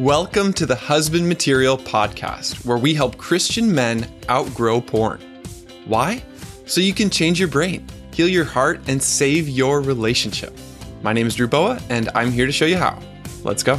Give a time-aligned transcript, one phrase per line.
[0.00, 5.22] Welcome to the Husband Material Podcast, where we help Christian men outgrow porn.
[5.86, 6.22] Why?
[6.66, 10.54] So you can change your brain, heal your heart, and save your relationship.
[11.00, 13.00] My name is Drew Boa, and I'm here to show you how.
[13.42, 13.76] Let's go.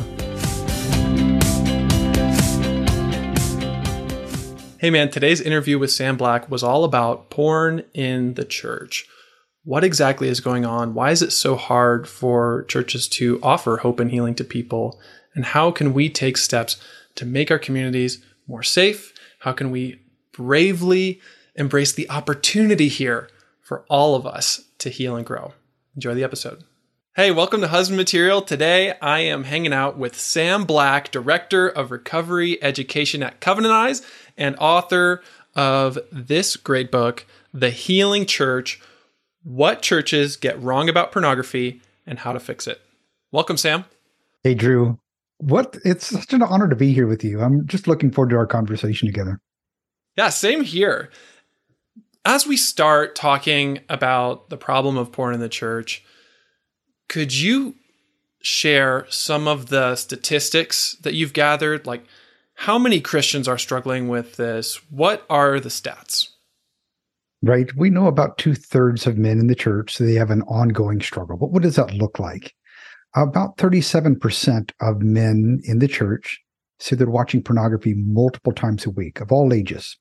[4.79, 9.07] Hey man, today's interview with Sam Black was all about porn in the church.
[9.63, 10.95] What exactly is going on?
[10.95, 14.99] Why is it so hard for churches to offer hope and healing to people?
[15.37, 16.77] And how can we take steps
[17.13, 19.13] to make our communities more safe?
[19.41, 20.01] How can we
[20.31, 21.21] bravely
[21.53, 23.29] embrace the opportunity here
[23.61, 25.53] for all of us to heal and grow?
[25.95, 26.63] Enjoy the episode.
[27.15, 28.41] Hey, welcome to Husband Material.
[28.41, 34.01] Today I am hanging out with Sam Black, Director of Recovery Education at Covenant Eyes
[34.39, 35.21] and author
[35.55, 38.81] of this great book, The Healing Church
[39.43, 42.81] What Churches Get Wrong About Pornography and How to Fix It.
[43.31, 43.85] Welcome, Sam.
[44.43, 44.97] Hey, Drew.
[45.39, 47.41] What it's such an honor to be here with you.
[47.41, 49.39] I'm just looking forward to our conversation together.
[50.17, 51.11] Yeah, same here.
[52.25, 56.03] As we start talking about the problem of porn in the church,
[57.07, 57.75] could you
[58.41, 61.85] share some of the statistics that you've gathered?
[61.85, 62.05] Like,
[62.55, 64.77] how many Christians are struggling with this?
[64.89, 66.29] What are the stats?
[67.43, 67.73] Right.
[67.75, 71.01] We know about two thirds of men in the church, so they have an ongoing
[71.01, 71.37] struggle.
[71.37, 72.55] But what does that look like?
[73.15, 76.39] About 37% of men in the church
[76.79, 79.97] say they're watching pornography multiple times a week of all ages.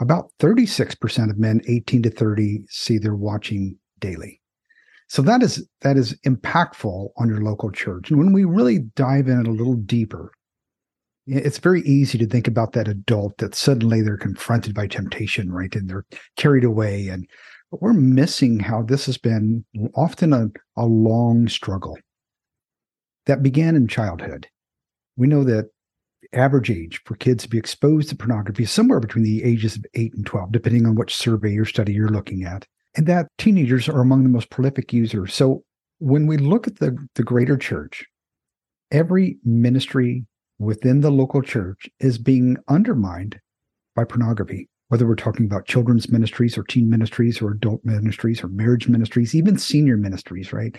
[0.00, 4.40] About 36% of men 18 to 30 say they're watching daily.
[5.08, 8.10] So that is that is impactful on your local church.
[8.10, 10.30] And when we really dive in a little deeper,
[11.26, 15.74] it's very easy to think about that adult that suddenly they're confronted by temptation, right?
[15.74, 17.08] And they're carried away.
[17.08, 17.26] And
[17.70, 19.64] we're missing how this has been
[19.94, 21.98] often a, a long struggle
[23.28, 24.48] that began in childhood.
[25.16, 25.70] We know that
[26.32, 29.84] average age for kids to be exposed to pornography is somewhere between the ages of
[29.94, 32.66] 8 and 12, depending on which survey or study you're looking at.
[32.96, 35.34] And that teenagers are among the most prolific users.
[35.34, 35.62] So
[35.98, 38.04] when we look at the, the greater church,
[38.90, 40.24] every ministry
[40.58, 43.38] within the local church is being undermined
[43.94, 48.48] by pornography, whether we're talking about children's ministries or teen ministries or adult ministries or
[48.48, 50.76] marriage ministries, even senior ministries, right?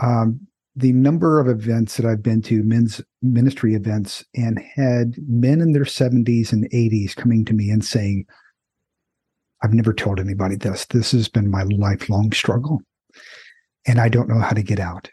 [0.00, 0.40] Um,
[0.74, 5.72] the number of events that I've been to, men's ministry events, and had men in
[5.72, 8.24] their 70s and 80s coming to me and saying,
[9.62, 10.86] I've never told anybody this.
[10.86, 12.80] This has been my lifelong struggle.
[13.86, 15.10] And I don't know how to get out.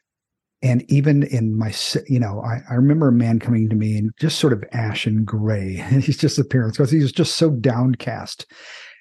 [0.61, 1.73] And even in my,
[2.07, 5.23] you know, I, I remember a man coming to me and just sort of ashen
[5.23, 5.75] gray.
[6.01, 8.45] He's just appearance because he was just so downcast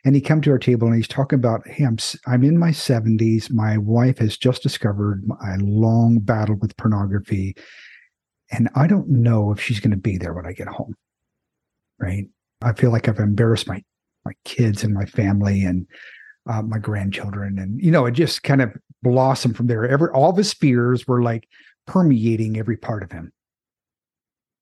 [0.05, 2.71] and he come to our table and he's talking about hey i'm, I'm in my
[2.71, 7.57] 70s my wife has just discovered my long battle with pornography.
[8.51, 10.95] And i don't know if she's going to be there when i get home.
[11.99, 12.27] Right?
[12.63, 13.83] I feel like i've embarrassed my
[14.25, 15.87] my kids and my family and
[16.49, 18.73] uh, my grandchildren and you know it just kind of
[19.03, 19.87] blossomed from there.
[19.87, 21.49] Every all of his fears were like
[21.87, 23.33] permeating every part of him.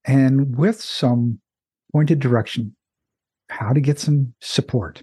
[0.04, 1.40] And with some
[1.92, 2.76] pointed direction
[3.48, 5.02] how to get some support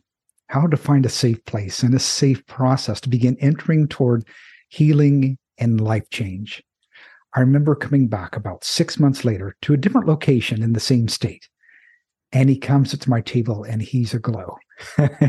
[0.53, 4.24] how to find a safe place and a safe process to begin entering toward
[4.69, 6.62] healing and life change.
[7.34, 11.08] I remember coming back about six months later to a different location in the same
[11.08, 11.50] state.
[12.31, 14.58] And he comes to my table and he's aglow.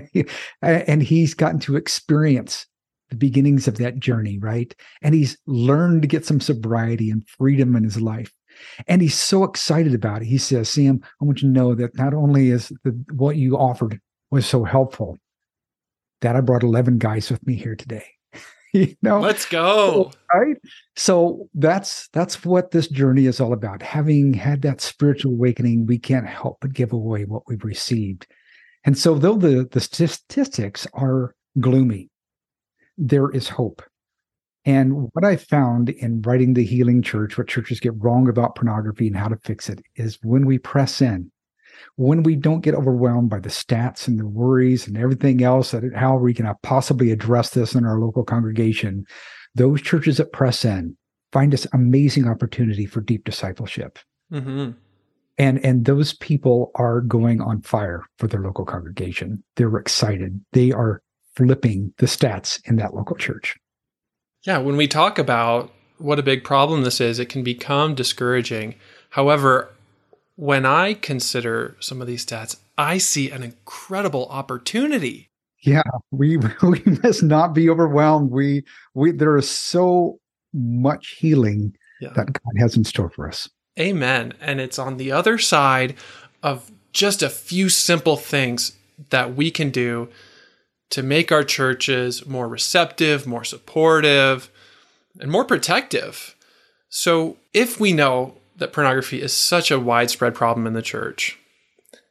[0.60, 2.66] and he's gotten to experience
[3.08, 4.74] the beginnings of that journey, right?
[5.00, 8.30] And he's learned to get some sobriety and freedom in his life.
[8.88, 10.26] And he's so excited about it.
[10.26, 13.56] He says, Sam, I want you to know that not only is the, what you
[13.56, 13.98] offered
[14.34, 15.16] was so helpful
[16.20, 18.04] that I brought 11 guys with me here today.
[18.74, 20.10] you know, let's go.
[20.34, 20.56] Right.
[20.96, 23.80] So that's that's what this journey is all about.
[23.80, 28.26] Having had that spiritual awakening, we can't help but give away what we've received.
[28.84, 32.10] And so though the, the statistics are gloomy,
[32.98, 33.82] there is hope.
[34.66, 39.06] And what I found in writing The Healing Church, what churches get wrong about pornography
[39.06, 41.30] and how to fix it, is when we press in,
[41.96, 45.82] when we don't get overwhelmed by the stats and the worries and everything else that
[45.94, 49.04] how we can possibly address this in our local congregation,
[49.54, 50.96] those churches that press in
[51.32, 53.98] find this amazing opportunity for deep discipleship.
[54.32, 54.70] Mm-hmm.
[55.36, 59.42] And and those people are going on fire for their local congregation.
[59.56, 60.40] They're excited.
[60.52, 61.02] They are
[61.34, 63.56] flipping the stats in that local church.
[64.46, 68.76] Yeah, when we talk about what a big problem this is, it can become discouraging.
[69.10, 69.73] However,
[70.36, 75.30] when I consider some of these stats, I see an incredible opportunity.
[75.60, 78.30] Yeah, we we must not be overwhelmed.
[78.30, 78.64] We
[78.94, 80.18] we there is so
[80.52, 82.10] much healing yeah.
[82.14, 83.48] that God has in store for us.
[83.78, 84.34] Amen.
[84.40, 85.96] And it's on the other side
[86.42, 88.72] of just a few simple things
[89.10, 90.08] that we can do
[90.90, 94.48] to make our churches more receptive, more supportive,
[95.18, 96.36] and more protective.
[96.88, 101.38] So, if we know that pornography is such a widespread problem in the church,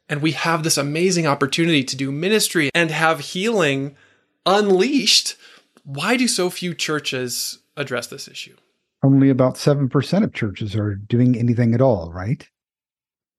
[0.08, 3.96] and we have this amazing opportunity to do ministry and have healing
[4.46, 5.36] unleashed,
[5.84, 8.56] why do so few churches address this issue?
[9.02, 12.48] Only about 7% of churches are doing anything at all, right?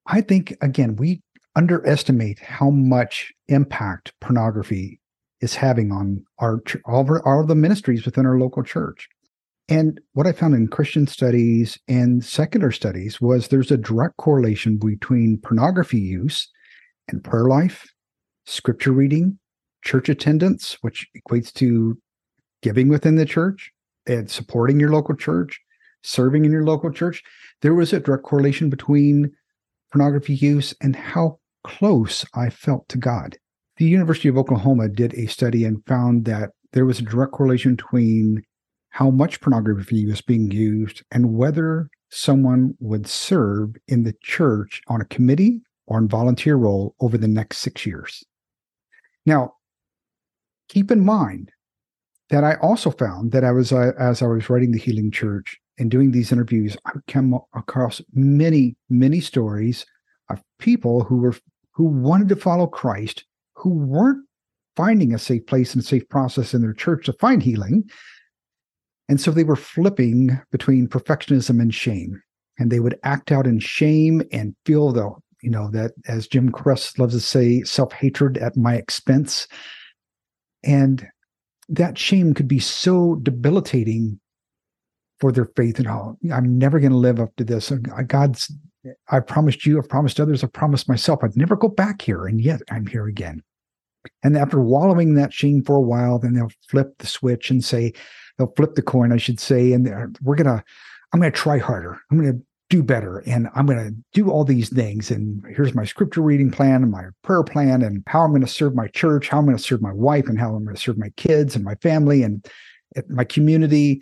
[0.08, 1.22] I think, again, we
[1.56, 5.00] underestimate how much impact pornography
[5.42, 9.08] is having on our all, all the ministries within our local church.
[9.68, 14.78] And what I found in Christian studies and secular studies was there's a direct correlation
[14.78, 16.48] between pornography use
[17.08, 17.92] and prayer life,
[18.46, 19.40] scripture reading,
[19.84, 21.98] church attendance, which equates to
[22.62, 23.72] giving within the church
[24.06, 25.60] and supporting your local church,
[26.04, 27.24] serving in your local church.
[27.62, 29.32] There was a direct correlation between
[29.92, 33.38] pornography use and how close I felt to God.
[33.78, 37.76] The University of Oklahoma did a study and found that there was a direct correlation
[37.76, 38.44] between
[38.96, 45.02] how much pornography was being used and whether someone would serve in the church on
[45.02, 48.24] a committee or in volunteer role over the next six years.
[49.26, 49.56] Now,
[50.70, 51.52] keep in mind
[52.30, 55.58] that I also found that I was uh, as I was writing the Healing Church
[55.78, 59.86] and doing these interviews, I came across many, many stories
[60.30, 61.36] of people who were
[61.72, 63.26] who wanted to follow Christ,
[63.56, 64.26] who weren't
[64.78, 67.90] finding a safe place and safe process in their church to find healing.
[69.08, 72.22] And so they were flipping between perfectionism and shame.
[72.58, 75.12] And they would act out in shame and feel the,
[75.42, 79.48] you know, that as Jim Cress loves to say, self-hatred at my expense.
[80.64, 81.08] And
[81.70, 84.20] that shame could be so debilitating
[85.20, 86.18] for their faith and all.
[86.34, 87.72] I'm never going to live up to this.
[88.08, 88.52] God's
[89.10, 92.26] I promised you, I've promised others, I've promised myself, I'd never go back here.
[92.26, 93.42] And yet I'm here again.
[94.24, 97.94] And after wallowing that shame for a while, then they'll flip the switch and say,
[98.38, 100.64] they'll flip the coin, I should say, and we're to,
[101.14, 102.00] I'm to try harder.
[102.12, 103.20] I'm to do better.
[103.20, 105.12] And I'm going to do all these things.
[105.12, 108.48] And here's my scripture reading plan and my prayer plan and how I'm going to
[108.48, 110.82] serve my church, how I'm going to serve my wife, and how I'm going to
[110.82, 112.46] serve my kids and my family and
[113.08, 114.02] my community.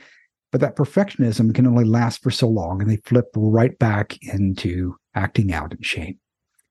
[0.51, 4.95] But that perfectionism can only last for so long, and they flip right back into
[5.15, 6.17] acting out in shame.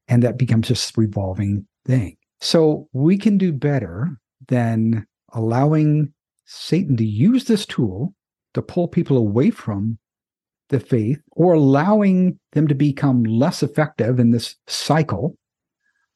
[0.09, 2.17] And that becomes this revolving thing.
[2.41, 4.17] So we can do better
[4.49, 6.13] than allowing
[6.53, 8.15] Satan to use this tool
[8.55, 9.99] to pull people away from
[10.69, 15.37] the faith or allowing them to become less effective in this cycle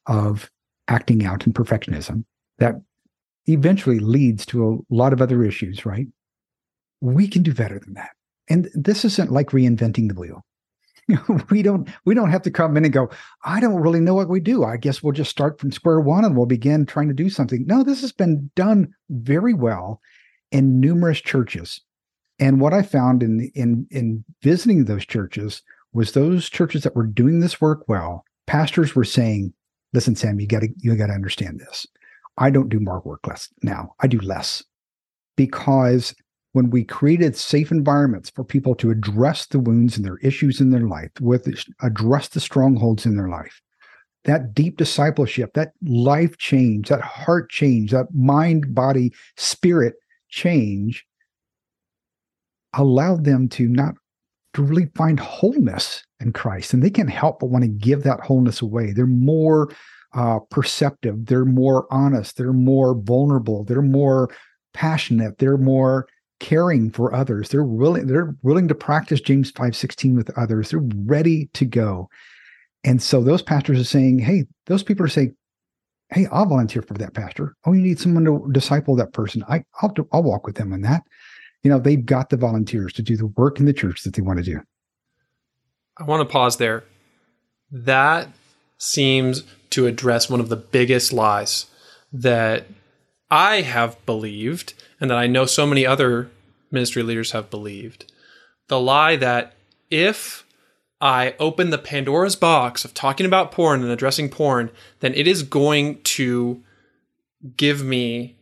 [0.07, 0.51] of
[0.89, 2.25] acting out in perfectionism
[2.59, 2.75] that
[3.47, 6.07] eventually leads to a lot of other issues, right?
[7.01, 8.11] we can do better than that.
[8.49, 10.45] And this isn't like reinventing the wheel.
[11.51, 13.09] we don't we don't have to come in and go,
[13.45, 14.65] I don't really know what we do.
[14.65, 17.65] I guess we'll just start from square one and we'll begin trying to do something.
[17.67, 20.01] No, this has been done very well
[20.51, 21.81] in numerous churches.
[22.39, 25.63] And what I found in in in visiting those churches
[25.93, 29.53] was those churches that were doing this work well, pastors were saying,
[29.93, 31.87] listen, Sam, you gotta you gotta understand this.
[32.39, 33.95] I don't do more work less now.
[34.01, 34.63] I do less
[35.37, 36.15] because
[36.53, 40.71] when we created safe environments for people to address the wounds and their issues in
[40.71, 41.47] their life, with
[41.83, 43.61] address the strongholds in their life,
[44.25, 49.97] that deep discipleship, that life change, that heart change, that mind, body, spirit
[50.29, 51.07] change
[52.75, 53.95] allowed them to not
[54.55, 56.73] to really find wholeness in Christ.
[56.73, 58.93] And they can't help but want to give that wholeness away.
[58.93, 59.71] They're more
[60.15, 64.31] uh, perceptive, they're more honest, they're more vulnerable, they're more
[64.73, 66.07] passionate, they're more
[66.41, 67.51] caring for others.
[67.51, 70.71] They're willing, they're willing to practice James 5:16 with others.
[70.71, 72.09] They're ready to go.
[72.85, 75.35] And so those pastors are saying, hey, those people are saying,
[76.11, 77.57] hey, I'll volunteer for that pastor.
[77.65, 79.45] Oh, you need someone to disciple that person.
[79.49, 81.03] I, I'll, do, I'll walk with them on that.
[81.63, 84.23] You know, they've got the volunteers to do the work in the church that they
[84.23, 84.61] want to do.
[85.99, 86.85] I want to pause there.
[87.73, 88.29] That
[88.79, 91.67] seems to address one of the biggest lies
[92.13, 92.67] that
[93.31, 96.31] I have believed and that I know so many other
[96.71, 98.13] ministry leaders have believed.
[98.69, 99.55] The lie that
[99.91, 100.46] if
[101.01, 105.43] I open the Pandora's box of talking about porn and addressing porn, then it is
[105.43, 106.63] going to
[107.57, 108.37] give me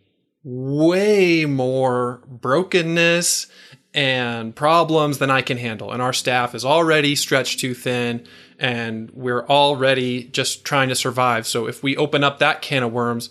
[0.44, 3.46] way more brokenness
[3.92, 5.92] and problems than I can handle.
[5.92, 8.26] And our staff is already stretched too thin
[8.58, 11.46] and we're already just trying to survive.
[11.46, 13.30] So if we open up that can of worms,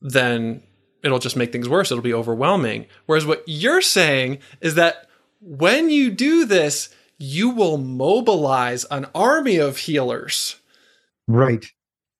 [0.00, 0.62] then
[1.02, 1.90] it'll just make things worse.
[1.90, 2.86] It'll be overwhelming.
[3.06, 5.08] Whereas what you're saying is that
[5.40, 10.56] when you do this, you will mobilize an army of healers.
[11.28, 11.64] Right.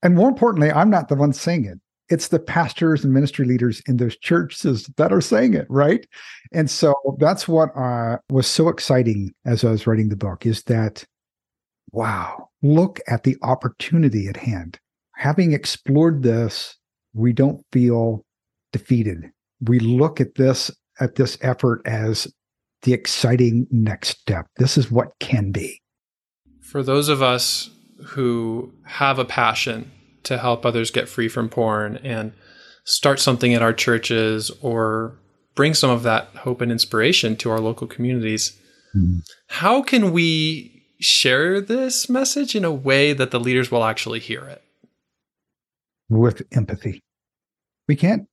[0.02, 1.78] And more importantly, I'm not the one saying it.
[2.10, 6.06] It's the pastors and ministry leaders in those churches that are saying it, right?
[6.52, 10.64] And so that's what uh, was so exciting as I was writing the book is
[10.64, 11.04] that,
[11.92, 14.78] wow, look at the opportunity at hand.
[15.16, 16.76] Having explored this,
[17.14, 18.24] we don't feel
[18.72, 19.30] defeated.
[19.62, 22.26] We look at this at this effort as
[22.82, 24.46] the exciting next step.
[24.56, 25.80] This is what can be.
[26.60, 27.70] For those of us
[28.08, 29.90] who have a passion
[30.22, 32.32] to help others get free from porn and
[32.84, 35.18] start something at our churches or
[35.54, 38.58] bring some of that hope and inspiration to our local communities,
[38.96, 39.18] mm-hmm.
[39.48, 44.44] how can we share this message in a way that the leaders will actually hear
[44.44, 44.62] it?
[46.08, 47.00] With empathy.
[47.88, 48.26] We can't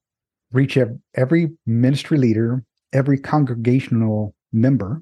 [0.52, 0.78] reach
[1.16, 2.64] every ministry leader,
[2.94, 5.02] every congregational member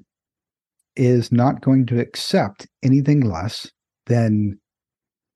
[0.96, 3.70] is not going to accept anything less
[4.06, 4.58] than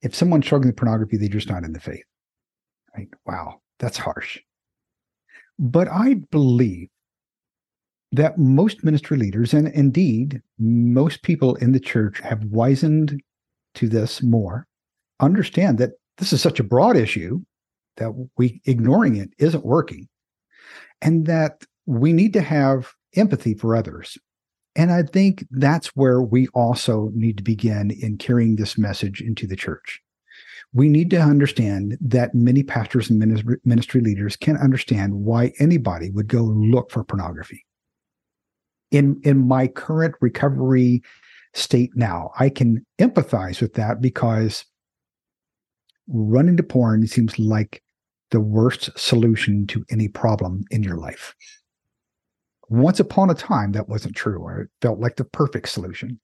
[0.02, 2.04] if someone's struggling with pornography, they're just not in the faith.
[2.96, 3.08] Right?
[3.26, 4.38] Wow, that's harsh.
[5.58, 6.88] But I believe
[8.12, 13.20] that most ministry leaders, and indeed most people in the church, have wizened
[13.74, 14.66] to this more,
[15.20, 17.40] understand that this is such a broad issue
[17.98, 20.08] that we ignoring it isn't working,
[21.02, 24.18] and that we need to have empathy for others.
[24.76, 29.46] And I think that's where we also need to begin in carrying this message into
[29.46, 30.00] the church.
[30.72, 33.18] We need to understand that many pastors and
[33.64, 37.66] ministry leaders can't understand why anybody would go look for pornography.
[38.92, 41.02] In, in my current recovery
[41.54, 44.64] state now, I can empathize with that because
[46.06, 47.82] running to porn seems like
[48.30, 51.34] the worst solution to any problem in your life.
[52.70, 56.18] Once upon a time, that wasn't true, or it felt like the perfect solution.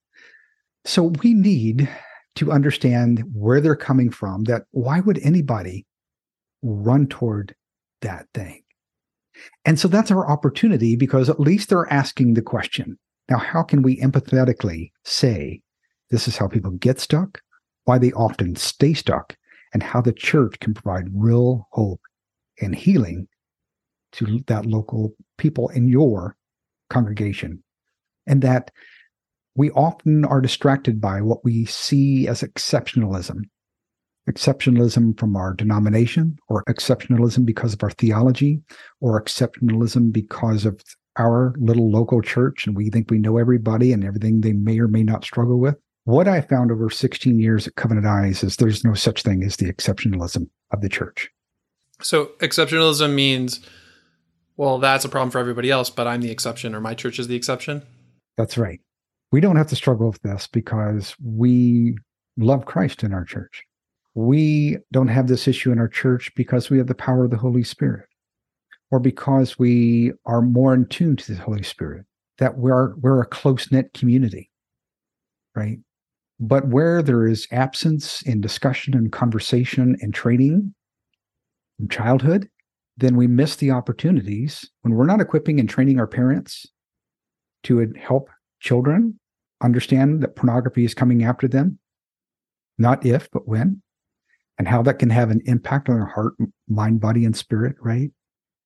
[0.84, 1.88] So we need
[2.36, 5.84] to understand where they're coming from, that why would anybody
[6.62, 7.54] run toward
[8.02, 8.62] that thing?
[9.64, 12.96] And so that's our opportunity because at least they're asking the question.
[13.28, 15.60] Now, how can we empathetically say
[16.10, 17.40] this is how people get stuck,
[17.84, 19.36] why they often stay stuck,
[19.74, 22.00] and how the church can provide real hope
[22.60, 23.26] and healing
[24.12, 26.36] to that local people in your
[26.90, 27.62] congregation.
[28.26, 28.70] And that
[29.54, 33.42] we often are distracted by what we see as exceptionalism.
[34.28, 38.60] Exceptionalism from our denomination, or exceptionalism because of our theology,
[39.00, 40.82] or exceptionalism because of
[41.18, 44.88] our little local church, and we think we know everybody and everything they may or
[44.88, 45.76] may not struggle with.
[46.04, 49.56] What I found over 16 years at Covenant Eyes is there's no such thing as
[49.56, 51.30] the exceptionalism of the church.
[52.00, 53.60] So, exceptionalism means,
[54.56, 57.28] well, that's a problem for everybody else, but I'm the exception or my church is
[57.28, 57.82] the exception.
[58.36, 58.80] That's right.
[59.32, 61.96] We don't have to struggle with this because we
[62.36, 63.64] love Christ in our church.
[64.14, 67.36] We don't have this issue in our church because we have the power of the
[67.36, 68.06] Holy Spirit
[68.90, 72.06] or because we are more in tune to the Holy Spirit,
[72.38, 74.50] that we're, we're a close knit community,
[75.54, 75.78] right?
[76.38, 80.74] But where there is absence in discussion and conversation and training
[81.76, 82.48] from childhood,
[82.96, 86.66] then we miss the opportunities when we're not equipping and training our parents
[87.64, 89.18] to help children
[89.62, 91.78] understand that pornography is coming after them,
[92.78, 93.82] not if, but when,
[94.58, 96.34] and how that can have an impact on their heart,
[96.68, 98.10] mind, body, and spirit, right?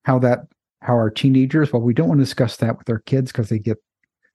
[0.04, 0.40] How that,
[0.82, 3.58] how our teenagers, well, we don't want to discuss that with our kids because they
[3.58, 3.78] get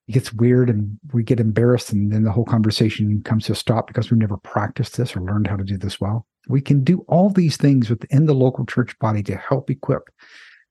[0.07, 3.55] it gets weird and we get embarrassed and then the whole conversation comes to a
[3.55, 6.83] stop because we've never practiced this or learned how to do this well we can
[6.83, 10.09] do all these things within the local church body to help equip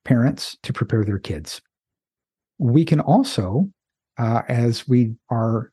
[0.04, 1.60] parents to prepare their kids
[2.58, 3.68] we can also
[4.18, 5.72] uh, as we are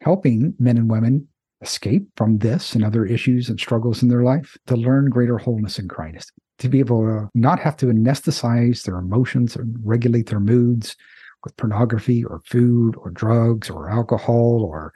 [0.00, 1.26] helping men and women
[1.62, 5.78] escape from this and other issues and struggles in their life to learn greater wholeness
[5.78, 10.40] in christ to be able to not have to anesthetize their emotions and regulate their
[10.40, 10.96] moods
[11.44, 14.92] with pornography or food or drugs or alcohol or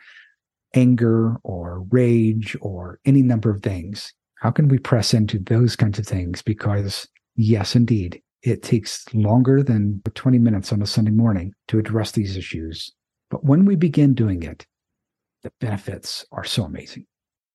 [0.75, 4.13] anger or rage or any number of things?
[4.41, 6.41] How can we press into those kinds of things?
[6.41, 7.07] Because,
[7.37, 12.39] yes, indeed, it takes longer than 20 minutes on a Sunday morning to address these
[12.39, 12.91] issues.
[13.31, 14.67] But when we begin doing it,
[15.43, 17.07] the benefits are so amazing.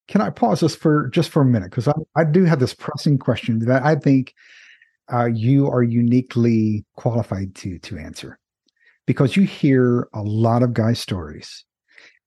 [0.07, 1.71] Can I pause this for just for a minute?
[1.71, 4.35] Because I, I do have this pressing question that I think
[5.11, 8.39] uh, you are uniquely qualified to to answer
[9.07, 11.65] because you hear a lot of guy stories.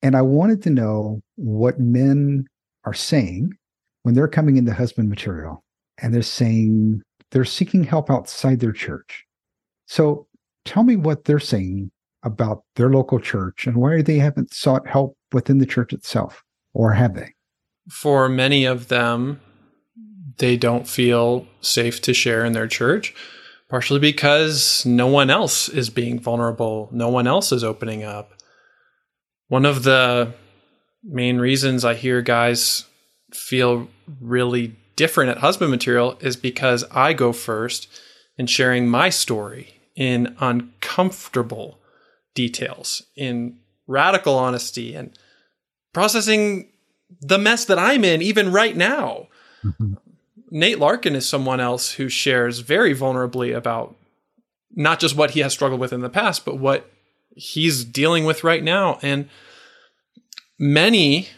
[0.03, 2.47] And I wanted to know what men
[2.85, 3.53] are saying
[4.09, 5.63] when they're coming into husband material
[6.01, 9.27] and they're saying they're seeking help outside their church.
[9.85, 10.27] So
[10.65, 11.91] tell me what they're saying
[12.23, 16.95] about their local church and why they haven't sought help within the church itself, or
[16.95, 17.35] have they?
[17.91, 19.43] For many of them,
[20.39, 23.15] they don't feel safe to share in their church,
[23.69, 28.33] partially because no one else is being vulnerable, no one else is opening up.
[29.49, 30.33] One of the
[31.05, 32.87] main reasons I hear guys
[33.35, 33.89] feel
[34.21, 37.89] really different at husband material is because I go first
[38.37, 41.79] in sharing my story in uncomfortable
[42.35, 45.17] details, in radical honesty, and
[45.93, 46.69] processing
[47.21, 49.29] the mess that I'm in, even right now.
[49.65, 49.95] Mm-hmm.
[50.51, 53.97] Nate Larkin is someone else who shares very vulnerably about
[54.75, 56.91] not just what he has struggled with in the past, but what
[57.35, 58.99] he's dealing with right now.
[59.03, 59.29] And
[60.59, 61.29] many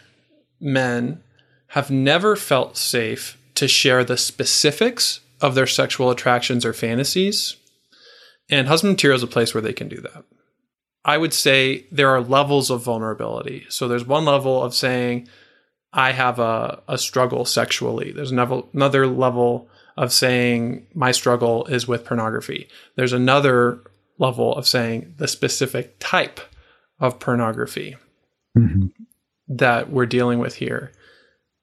[0.60, 1.22] men
[1.70, 7.56] have never felt safe to share the specifics of their sexual attractions or fantasies.
[8.48, 10.24] And husband material is a place where they can do that.
[11.04, 13.66] I would say there are levels of vulnerability.
[13.68, 15.28] So there's one level of saying,
[15.92, 18.10] I have a, a struggle sexually.
[18.12, 22.68] There's another level of saying my struggle is with pornography.
[22.96, 23.80] There's another
[24.18, 26.40] level of saying the specific type
[26.98, 27.96] of pornography
[28.58, 28.86] mm-hmm.
[29.48, 30.92] that we're dealing with here.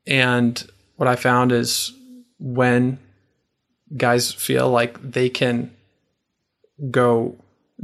[0.07, 1.91] And what I found is
[2.39, 2.97] when
[3.95, 5.75] guys feel like they can
[6.89, 7.35] go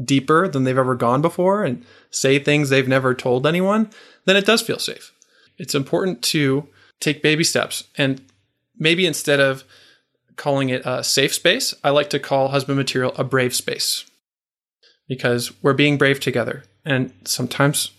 [0.03, 3.89] deeper than they've ever gone before and say things they've never told anyone,
[4.25, 5.11] then it does feel safe.
[5.57, 6.67] It's important to
[6.99, 8.21] take baby steps and
[8.77, 9.63] maybe instead of
[10.35, 14.05] calling it a safe space, I like to call husband material a brave space
[15.07, 16.63] because we're being brave together.
[16.85, 17.91] And sometimes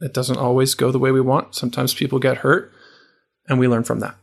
[0.00, 1.54] it doesn't always go the way we want.
[1.54, 2.72] Sometimes people get hurt
[3.48, 4.16] and we learn from that.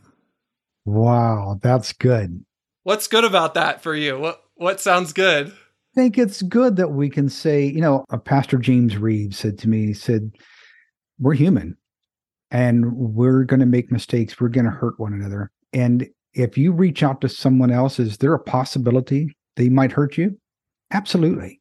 [0.86, 2.46] Wow, that's good.
[2.84, 4.20] What's good about that for you?
[4.20, 5.48] What what sounds good?
[5.48, 9.58] I think it's good that we can say, you know, a Pastor James Reeves said
[9.60, 10.32] to me, he said,
[11.20, 11.77] We're human
[12.51, 14.39] and we're going to make mistakes.
[14.39, 15.51] We're going to hurt one another.
[15.74, 20.18] And if you reach out to someone else, is there a possibility they might hurt
[20.18, 20.38] you?
[20.92, 21.59] Absolutely.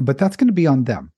[0.00, 1.12] But that's going to be on them.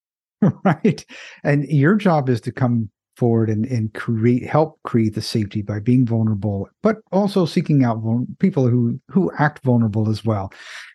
[0.64, 1.04] right.
[1.44, 5.78] And your job is to come forward and, and create help create the safety by
[5.78, 10.52] being vulnerable but also seeking out vul- people who who act vulnerable as well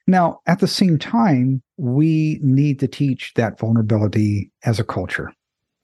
[0.08, 5.34] now at the same time we need to teach that vulnerability as a culture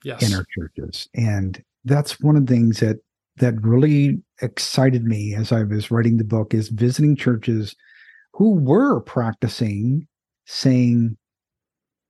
[0.04, 0.28] yes.
[0.28, 2.98] in our churches and that's one of the things that
[3.38, 7.76] that really excited me as I was writing the book is visiting churches
[8.34, 10.08] who were practicing
[10.46, 11.18] saying,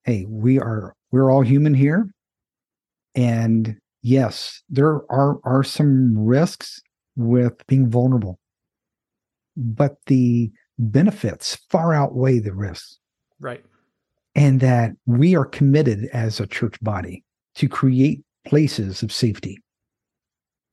[0.04, 2.10] "Hey, we are we're all human here,
[3.16, 6.81] and yes, there are are some risks
[7.15, 8.39] with being vulnerable,
[9.55, 12.99] but the benefits far outweigh the risks."
[13.39, 13.63] Right.
[14.36, 17.23] And that we are committed as a church body
[17.55, 19.57] to create places of safety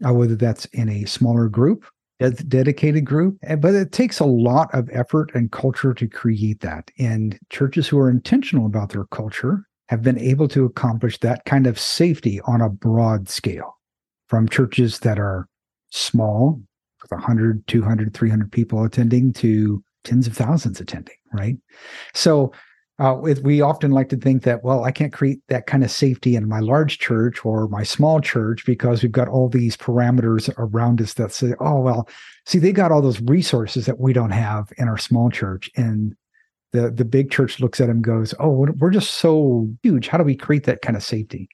[0.06, 1.84] uh, whether that's in a smaller group,
[2.20, 3.37] a dedicated group.
[3.58, 6.90] But it takes a lot of effort and culture to create that.
[6.98, 11.66] And churches who are intentional about their culture have been able to accomplish that kind
[11.66, 13.79] of safety on a broad scale
[14.29, 15.49] from churches that are
[15.90, 16.61] small
[17.03, 21.57] with 100 200 300 people attending to tens of thousands attending right
[22.14, 22.53] so
[23.01, 26.37] uh, we often like to think that, well, I can't create that kind of safety
[26.37, 31.01] in my large church or my small church because we've got all these parameters around
[31.03, 32.09] us that say, oh, well,
[32.47, 35.68] see, they got all those resources that we don't have in our small church.
[35.75, 36.14] And
[36.74, 40.08] the, the big church looks at them goes, oh, we're just so huge.
[40.08, 41.48] How do we create that kind of safety?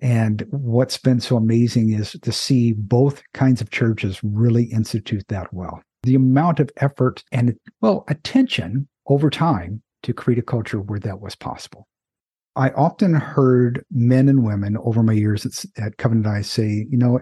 [0.00, 5.52] And what's been so amazing is to see both kinds of churches really institute that
[5.52, 5.82] well.
[6.04, 11.20] The amount of effort and, well, attention over time to create a culture where that
[11.20, 11.88] was possible.
[12.54, 16.96] I often heard men and women over my years at, at Covenant Eyes say, you
[16.96, 17.18] know,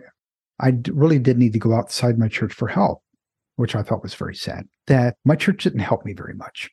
[0.61, 3.03] I really did need to go outside my church for help,
[3.57, 6.71] which I thought was very sad, that my church didn't help me very much.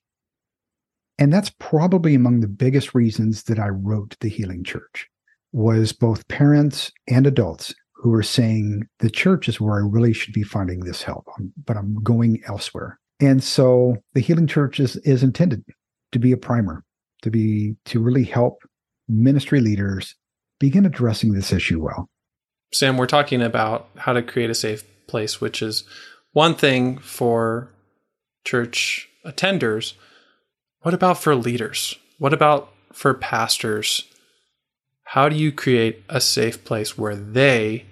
[1.21, 5.07] And that's probably among the biggest reasons that I wrote The Healing Church
[5.51, 10.33] was both parents and adults who were saying the church is where I really should
[10.33, 12.99] be finding this help, um, but I'm going elsewhere.
[13.19, 15.63] And so the Healing Church is, is intended
[16.11, 16.83] to be a primer,
[17.21, 18.63] to be to really help
[19.07, 20.15] ministry leaders
[20.59, 22.09] begin addressing this issue well.
[22.73, 25.83] Sam, we're talking about how to create a safe place, which is
[26.31, 27.71] one thing for
[28.43, 29.93] church attenders.
[30.81, 31.95] What about for leaders?
[32.17, 34.07] What about for pastors?
[35.03, 37.85] How do you create a safe place where they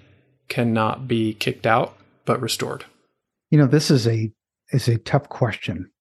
[0.47, 2.85] cannot be kicked out but restored?
[3.51, 4.31] You know, this is a
[4.71, 5.91] is a tough question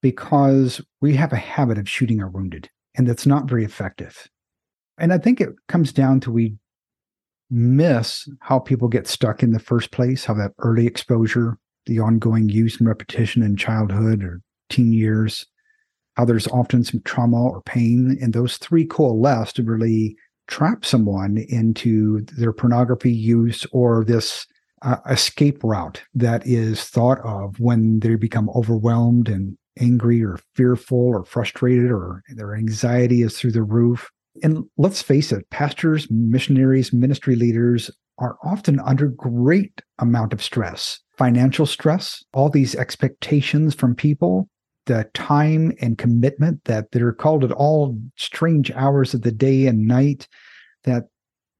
[0.00, 4.28] because we have a habit of shooting our wounded and that's not very effective.
[4.98, 6.56] And I think it comes down to we
[7.50, 12.48] miss how people get stuck in the first place, how that early exposure, the ongoing
[12.48, 15.46] use and repetition in childhood or teen years,
[16.24, 20.16] there's often some trauma or pain, and those three coalesce to really
[20.48, 24.46] trap someone into their pornography use or this
[24.82, 30.98] uh, escape route that is thought of when they become overwhelmed and angry or fearful
[30.98, 34.10] or frustrated or their anxiety is through the roof.
[34.42, 41.00] And let's face it, pastors, missionaries, ministry leaders are often under great amount of stress,
[41.16, 44.48] financial stress, all these expectations from people,
[44.88, 49.86] the time and commitment that they're called at all strange hours of the day and
[49.86, 50.26] night
[50.84, 51.04] that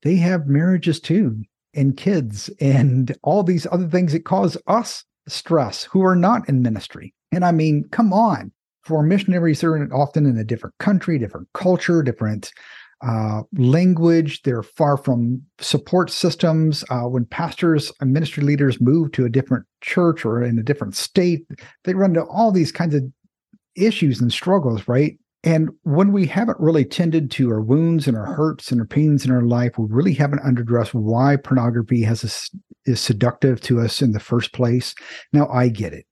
[0.02, 1.40] they have marriages too
[1.74, 6.62] and kids and all these other things that cause us stress who are not in
[6.62, 7.14] ministry.
[7.30, 8.50] And I mean, come on.
[8.82, 12.50] For missionaries, they're often in a different country, different culture, different
[13.06, 14.42] uh, language.
[14.42, 16.84] They're far from support systems.
[16.90, 20.96] Uh, when pastors and ministry leaders move to a different church or in a different
[20.96, 21.46] state,
[21.84, 23.04] they run into all these kinds of
[23.78, 25.18] issues and struggles, right?
[25.44, 29.24] And when we haven't really tended to our wounds and our hurts and our pains
[29.24, 34.02] in our life, we really haven't addressed why pornography has a, is seductive to us
[34.02, 34.94] in the first place.
[35.32, 36.06] Now I get it.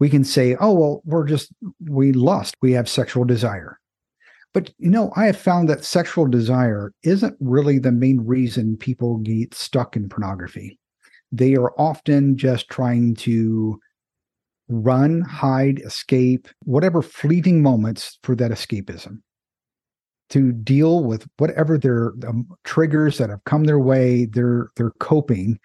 [0.00, 1.52] We can say, "Oh well, we're just
[1.88, 3.78] we lust, we have sexual desire."
[4.52, 9.18] But you know, I have found that sexual desire isn't really the main reason people
[9.18, 10.78] get stuck in pornography.
[11.30, 13.80] They are often just trying to
[14.68, 19.18] run, hide, escape, whatever fleeting moments for that escapism.
[20.30, 25.60] To deal with whatever their um, triggers that have come their way they're they're coping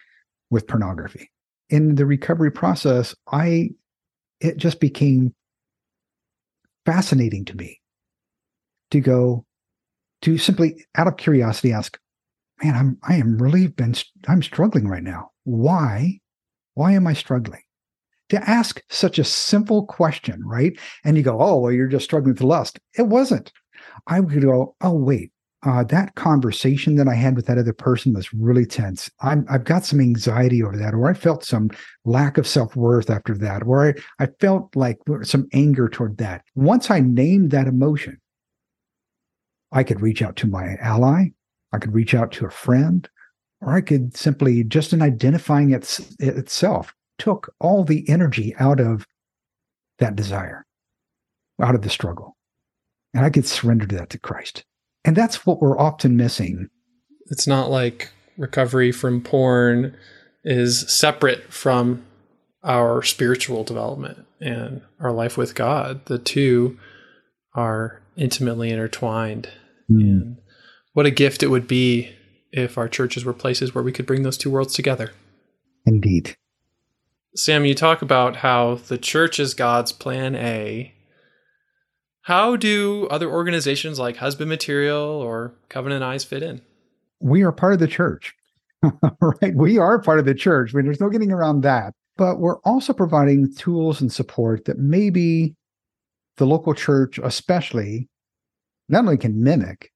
[0.52, 1.32] with pornography.
[1.70, 3.70] In the recovery process i
[4.42, 5.34] it just became
[6.86, 7.80] fascinating to me
[8.92, 9.46] to go
[10.22, 11.98] to simply out of curiosity ask
[12.62, 13.96] man i'm i am really been
[14.28, 15.30] i'm struggling right now.
[15.46, 16.20] Why?
[16.74, 17.62] Why am i struggling
[18.30, 20.78] to ask such a simple question, right?
[21.04, 22.80] And you go, oh, well, you're just struggling with lust.
[22.98, 23.52] It wasn't.
[24.08, 25.32] I would go, oh, wait,
[25.64, 29.10] uh, that conversation that I had with that other person was really tense.
[29.22, 31.70] I'm, I've got some anxiety over that, or I felt some
[32.06, 36.44] lack of self worth after that, or I, I felt like some anger toward that.
[36.56, 38.22] Once I named that emotion,
[39.72, 41.30] I could reach out to my ally,
[41.74, 43.08] I could reach out to a friend,
[43.62, 49.06] or I could simply just in identifying it, itself took all the energy out of
[50.00, 50.66] that desire,
[51.62, 52.36] out of the struggle.
[53.14, 54.66] And I could surrender to that to Christ.
[55.06, 56.70] And that's what we're often missing.
[57.28, 59.96] It's not like recovery from porn
[60.44, 62.06] is separate from
[62.64, 66.06] our spiritual development and our life with God.
[66.06, 66.78] The two
[67.54, 69.50] are intimately intertwined.
[69.92, 70.02] Mm.
[70.02, 70.38] And
[70.94, 72.14] what a gift it would be
[72.52, 75.12] if our churches were places where we could bring those two worlds together.
[75.86, 76.36] Indeed.
[77.36, 80.94] Sam, you talk about how the church is God's plan A.
[82.24, 86.62] How do other organizations like Husband Material or Covenant Eyes fit in?
[87.20, 88.36] We are part of the church,
[89.22, 89.56] right?
[89.56, 90.74] We are part of the church.
[90.74, 91.94] I mean, there's no getting around that.
[92.18, 95.56] But we're also providing tools and support that maybe
[96.38, 98.10] the local church, especially,
[98.90, 99.92] not only can mimic,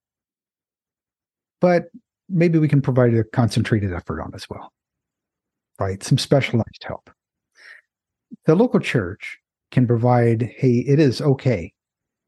[1.59, 1.85] but
[2.29, 4.71] maybe we can provide a concentrated effort on as well,
[5.79, 6.01] right?
[6.03, 7.09] Some specialized help
[8.45, 9.37] the local church
[9.71, 11.73] can provide hey, it is okay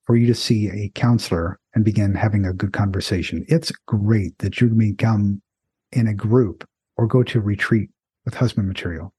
[0.06, 3.46] for you to see a counselor and begin having a good conversation.
[3.48, 5.42] It's great that you may come
[5.92, 7.90] in a group or go to retreat
[8.24, 9.14] with husband material.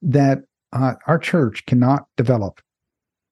[0.00, 0.40] That
[0.72, 2.60] uh, our church cannot develop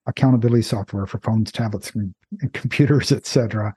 [0.05, 2.13] accountability software for phones, tablets, and
[2.53, 3.73] computers, etc.,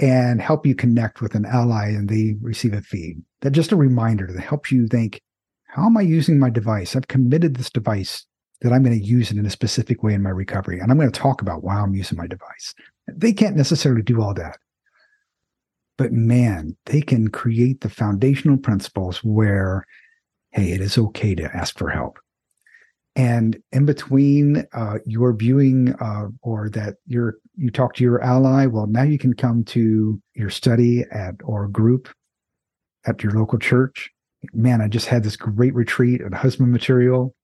[0.00, 3.20] and help you connect with an ally and they receive a feed.
[3.40, 5.20] That just a reminder that helps you think,
[5.66, 6.94] how am I using my device?
[6.94, 8.24] I've committed this device
[8.60, 10.80] that I'm going to use it in a specific way in my recovery.
[10.80, 12.74] And I'm going to talk about why I'm using my device.
[13.06, 14.58] They can't necessarily do all that.
[15.96, 19.84] But man, they can create the foundational principles where,
[20.52, 22.18] hey, it is okay to ask for help.
[23.16, 28.66] And in between uh, your viewing uh, or that you're you talk to your ally,
[28.66, 32.08] well, now you can come to your study at or group
[33.04, 34.08] at your local church.
[34.52, 37.34] Man, I just had this great retreat at Husband Material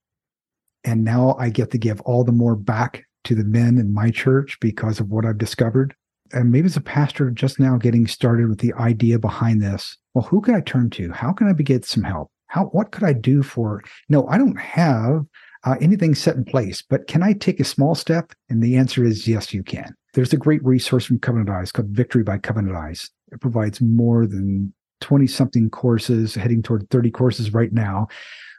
[0.85, 4.11] and now I get to give all the more back to the men in my
[4.11, 5.95] church because of what I've discovered.
[6.33, 10.25] And maybe as a pastor just now getting started with the idea behind this, well,
[10.25, 11.13] who can I turn to?
[11.13, 12.31] How can I get some help?
[12.49, 13.83] How what could I do for?
[14.09, 15.25] No, I don't have
[15.65, 18.33] uh, anything set in place, but can I take a small step?
[18.49, 19.95] And the answer is yes, you can.
[20.13, 23.11] there's a great resource from Covenant Eyes called Victory by Covenant Eyes.
[23.33, 28.07] It provides more than 20 something courses, heading toward 30 courses right now,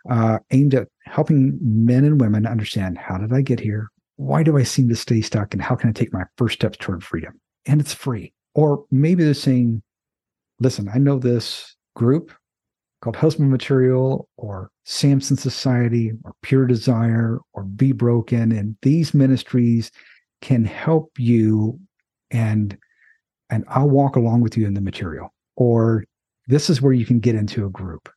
[0.09, 3.89] uh, aimed at helping men and women understand how did I get here?
[4.17, 5.53] Why do I seem to stay stuck?
[5.53, 7.39] And how can I take my first steps toward freedom?
[7.65, 8.33] And it's free.
[8.53, 9.81] Or maybe they're saying,
[10.59, 12.31] listen, I know this group
[13.01, 18.51] called Husband Material or Samson Society or Pure Desire or Be Broken.
[18.51, 19.91] And these ministries
[20.41, 21.79] can help you
[22.31, 22.77] and
[23.51, 25.31] and I'll walk along with you in the material.
[25.55, 26.03] Or
[26.47, 28.09] this is where you can get into a group.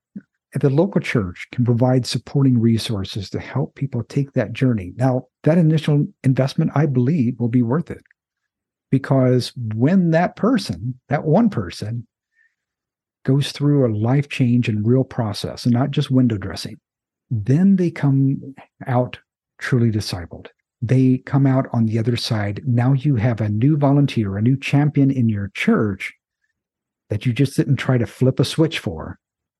[0.54, 4.92] The local church can provide supporting resources to help people take that journey.
[4.96, 8.02] Now, that initial investment, I believe, will be worth it.
[8.90, 12.06] Because when that person, that one person,
[13.24, 16.80] goes through a life change and real process and not just window dressing,
[17.30, 18.54] then they come
[18.86, 19.18] out
[19.58, 20.46] truly discipled.
[20.80, 22.62] They come out on the other side.
[22.64, 26.14] Now you have a new volunteer, a new champion in your church
[27.10, 29.18] that you just didn't try to flip a switch for,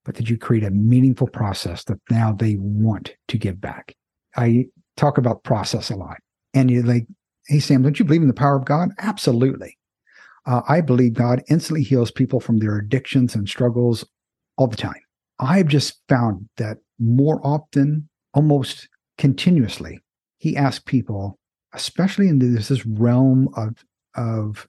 [0.09, 3.95] but that you create a meaningful process that now they want to give back.
[4.39, 4.65] I
[4.97, 6.17] talk about process a lot.
[6.55, 7.07] And you're like,
[7.47, 8.89] hey, Sam, don't you believe in the power of God?
[9.01, 9.77] Absolutely.
[10.47, 14.03] Uh, I believe God instantly heals people from their addictions and struggles
[14.57, 15.03] all the time.
[15.41, 20.01] I've just found that more often, almost continuously,
[20.39, 21.39] he asks people,
[21.75, 24.67] especially in this, this realm of, of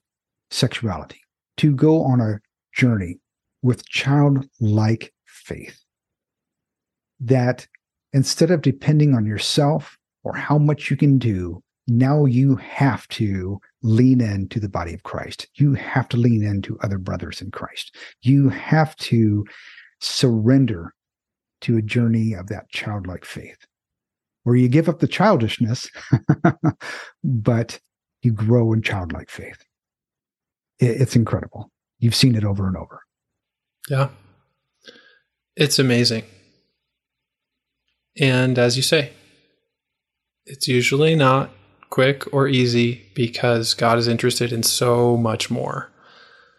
[0.50, 1.22] sexuality,
[1.56, 2.40] to go on a
[2.74, 3.20] journey
[3.62, 5.14] with childlike
[5.50, 5.78] faith.
[7.18, 7.66] That
[8.12, 13.58] instead of depending on yourself or how much you can do, now you have to
[13.82, 15.48] lean into the body of Christ.
[15.54, 17.96] You have to lean into other brothers in Christ.
[18.22, 19.44] You have to
[20.00, 20.94] surrender
[21.62, 23.66] to a journey of that childlike faith
[24.44, 25.90] where you give up the childishness,
[27.24, 27.78] but
[28.22, 29.62] you grow in childlike faith.
[30.78, 31.70] It's incredible.
[31.98, 33.02] You've seen it over and over.
[33.88, 34.08] Yeah.
[35.60, 36.24] It's amazing.
[38.18, 39.12] And as you say,
[40.46, 41.50] it's usually not
[41.90, 45.90] quick or easy because God is interested in so much more.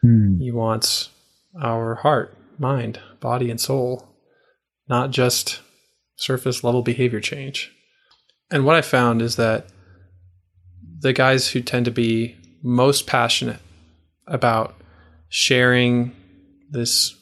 [0.03, 0.37] Hmm.
[0.37, 1.09] He wants
[1.59, 4.07] our heart, mind, body, and soul,
[4.87, 5.61] not just
[6.15, 7.71] surface level behavior change.
[8.51, 9.65] And what I found is that
[10.99, 13.61] the guys who tend to be most passionate
[14.27, 14.75] about
[15.27, 16.15] sharing
[16.69, 17.15] this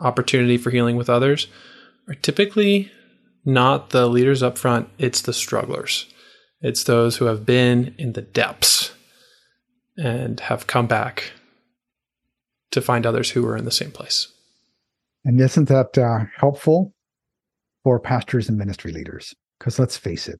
[0.00, 1.46] opportunity for healing with others
[2.08, 2.90] are typically
[3.44, 6.06] not the leaders up front, it's the strugglers.
[6.60, 8.92] It's those who have been in the depths
[9.96, 11.32] and have come back
[12.72, 14.32] to find others who are in the same place.
[15.24, 16.92] And isn't that uh, helpful
[17.82, 19.34] for pastors and ministry leaders?
[19.58, 20.38] Because let's face it,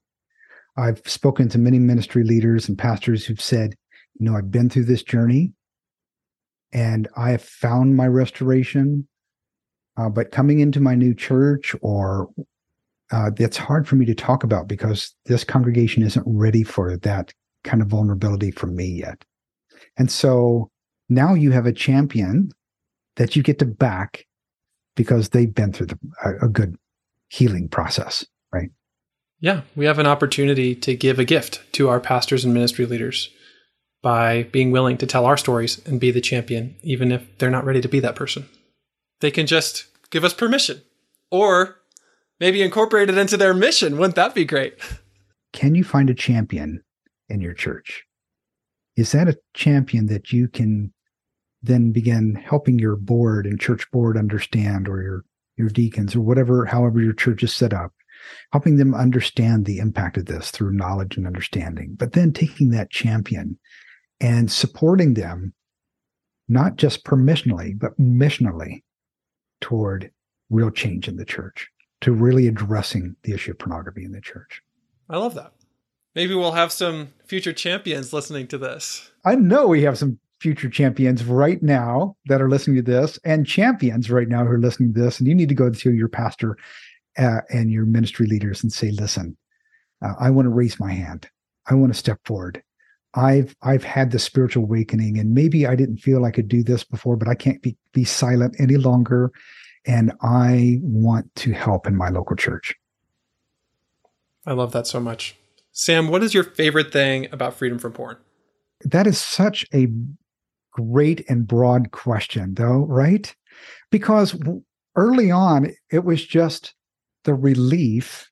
[0.77, 3.73] I've spoken to many ministry leaders and pastors who've said,
[4.19, 5.53] you know, I've been through this journey
[6.71, 9.07] and I have found my restoration.
[9.97, 12.29] Uh, but coming into my new church or
[13.11, 17.33] uh, that's hard for me to talk about because this congregation isn't ready for that
[17.63, 19.23] kind of vulnerability from me yet.
[19.97, 20.69] And so
[21.09, 22.51] now you have a champion
[23.15, 24.25] that you get to back
[24.95, 26.75] because they've been through the, a, a good
[27.29, 28.69] healing process, right?
[29.39, 33.29] Yeah, we have an opportunity to give a gift to our pastors and ministry leaders
[34.01, 37.65] by being willing to tell our stories and be the champion, even if they're not
[37.65, 38.47] ready to be that person.
[39.19, 40.81] They can just give us permission
[41.31, 41.79] or
[42.39, 43.97] maybe incorporate it into their mission.
[43.97, 44.79] Wouldn't that be great?
[45.53, 46.83] Can you find a champion
[47.29, 48.03] in your church?
[48.95, 50.93] Is that a champion that you can
[51.63, 55.25] then begin helping your board and church board understand or your
[55.57, 57.91] your deacons or whatever however your church is set up
[58.51, 62.91] helping them understand the impact of this through knowledge and understanding but then taking that
[62.91, 63.57] champion
[64.19, 65.53] and supporting them
[66.47, 68.83] not just permissionally but missionally
[69.61, 70.11] toward
[70.49, 71.69] real change in the church
[72.01, 74.61] to really addressing the issue of pornography in the church.
[75.09, 75.53] I love that.
[76.15, 79.11] Maybe we'll have some future champions listening to this.
[79.25, 83.45] I know we have some future champions right now that are listening to this and
[83.45, 85.19] champions right now who are listening to this.
[85.19, 86.57] And you need to go to your pastor
[87.17, 89.37] uh, and your ministry leaders and say, listen,
[90.03, 91.29] uh, I want to raise my hand.
[91.65, 92.63] I want to step forward.
[93.17, 96.83] I've I've had the spiritual awakening, and maybe I didn't feel I could do this
[96.83, 99.31] before, but I can't be, be silent any longer
[99.87, 102.75] and I want to help in my local church.
[104.45, 105.35] I love that so much.
[105.71, 108.17] Sam, what is your favorite thing about freedom from porn?
[108.81, 109.87] That is such a
[110.71, 113.33] great and broad question, though, right?
[113.91, 114.37] Because
[114.95, 116.73] early on, it was just
[117.23, 118.29] the relief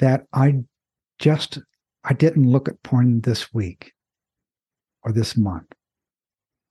[0.00, 0.64] that I
[1.18, 1.58] just
[2.04, 3.93] I didn't look at porn this week.
[5.04, 5.72] Or this month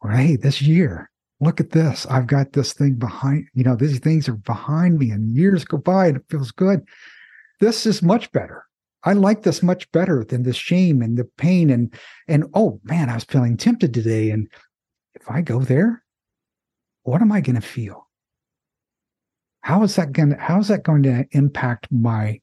[0.03, 2.05] or hey, this year, look at this.
[2.07, 5.77] I've got this thing behind, you know, these things are behind me and years go
[5.77, 6.85] by and it feels good.
[7.59, 8.65] This is much better.
[9.05, 11.93] I like this much better than the shame and the pain and
[12.27, 14.29] and oh man, I was feeling tempted today.
[14.29, 14.49] And
[15.13, 16.03] if I go there,
[17.03, 18.07] what am I going to feel?
[19.61, 22.39] How is that going to how is that going to impact my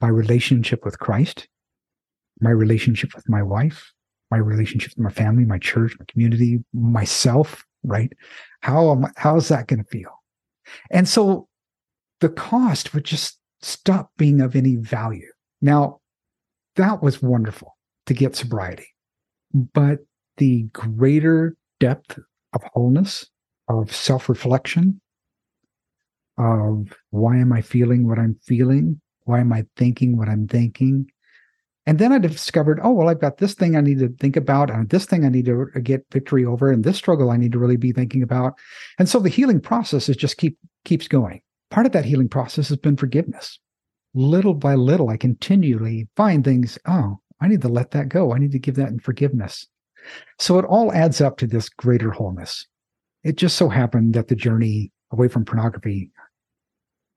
[0.00, 1.48] my relationship with Christ,
[2.40, 3.92] my relationship with my wife,
[4.30, 8.12] my relationship with my family, my church, my community, myself, right?
[8.60, 10.22] How am I, how is that going to feel?
[10.90, 11.48] And so
[12.20, 15.30] the cost would just stop being of any value.
[15.60, 16.00] Now,
[16.76, 18.88] that was wonderful to get sobriety,
[19.52, 19.98] but
[20.36, 22.18] the greater depth
[22.52, 23.26] of wholeness,
[23.68, 25.00] of self reflection,
[26.38, 29.00] of why am I feeling what I'm feeling?
[29.24, 31.10] Why am I thinking what I'm thinking?
[31.86, 34.70] And then I discovered, oh, well, I've got this thing I need to think about,
[34.70, 37.58] and this thing I need to get victory over, and this struggle I need to
[37.58, 38.54] really be thinking about.
[38.98, 41.40] And so the healing process is just keep keeps going.
[41.70, 43.58] Part of that healing process has been forgiveness.
[44.12, 48.34] Little by little, I continually find things, oh, I need to let that go.
[48.34, 49.66] I need to give that in forgiveness.
[50.38, 52.66] So it all adds up to this greater wholeness.
[53.22, 56.10] It just so happened that the journey away from pornography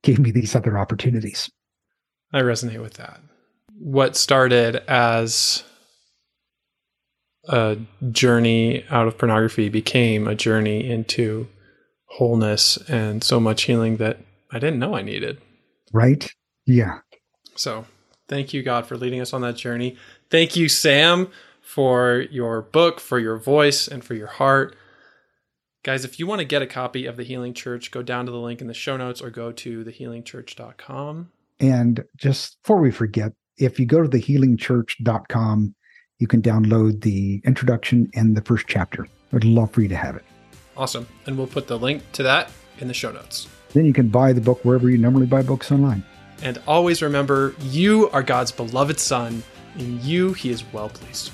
[0.04, 1.50] gave me these other opportunities.
[2.32, 3.22] I resonate with that
[3.84, 5.62] what started as
[7.50, 7.78] a
[8.12, 11.50] journey out of pornography became a journey into
[12.06, 14.20] wholeness and so much healing that
[14.50, 15.42] I didn't know I needed.
[15.92, 16.32] Right?
[16.66, 17.00] Yeah.
[17.56, 17.86] So,
[18.30, 19.98] thank you, God, for leading us on that journey.
[20.30, 21.28] Thank you, Sam,
[21.62, 24.78] for your book, for your voice, and for your heart.
[25.84, 28.32] Guys, if you want to get a copy of The Healing Church, go down to
[28.32, 31.32] the link in the show notes or go to thehealingchurch.com.
[31.60, 35.76] And just before we forget, if you go to thehealingchurch.com,
[36.20, 39.08] you can download the introduction and the first chapter.
[39.34, 40.24] I'd love for you to have it.
[40.78, 41.08] Awesome.
[41.26, 43.48] And we'll put the link to that in the show notes.
[43.74, 46.04] Then you can buy the book wherever you normally buy books online.
[46.42, 49.44] And always remember, you are God's beloved Son.
[49.78, 51.32] In you, He is well pleased.